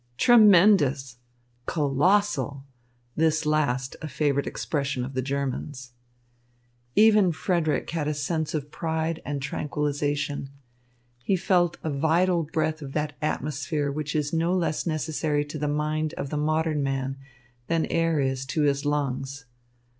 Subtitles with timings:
[0.17, 1.17] "Tremendous!"
[1.67, 2.65] "Colossal!"
[3.15, 5.91] this last a favourite expression of the Germans.
[6.95, 10.49] Even Frederick had a sense of pride and tranquillisation.
[11.21, 15.67] He felt a vital breath of that atmosphere which is no less necessary to the
[15.67, 17.17] mind of the modern man
[17.67, 19.45] than air is to his lungs.